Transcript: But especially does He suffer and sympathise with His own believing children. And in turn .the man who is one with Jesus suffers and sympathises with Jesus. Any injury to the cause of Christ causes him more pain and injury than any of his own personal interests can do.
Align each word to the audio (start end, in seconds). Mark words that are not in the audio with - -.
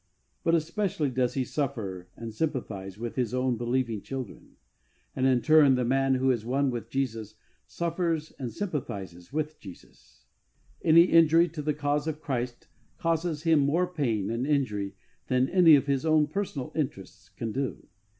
But 0.43 0.55
especially 0.55 1.11
does 1.11 1.35
He 1.35 1.43
suffer 1.45 2.07
and 2.17 2.33
sympathise 2.33 2.97
with 2.97 3.13
His 3.17 3.35
own 3.35 3.55
believing 3.55 4.01
children. 4.01 4.55
And 5.15 5.27
in 5.27 5.43
turn 5.43 5.75
.the 5.75 5.85
man 5.85 6.15
who 6.15 6.31
is 6.31 6.43
one 6.43 6.71
with 6.71 6.89
Jesus 6.89 7.35
suffers 7.67 8.31
and 8.39 8.51
sympathises 8.51 9.31
with 9.31 9.59
Jesus. 9.59 10.25
Any 10.81 11.03
injury 11.03 11.47
to 11.49 11.61
the 11.61 11.75
cause 11.75 12.07
of 12.07 12.19
Christ 12.19 12.65
causes 12.97 13.43
him 13.43 13.59
more 13.59 13.85
pain 13.85 14.31
and 14.31 14.47
injury 14.47 14.95
than 15.27 15.47
any 15.49 15.75
of 15.75 15.85
his 15.85 16.03
own 16.03 16.25
personal 16.25 16.71
interests 16.73 17.29
can 17.29 17.51
do. 17.51 17.85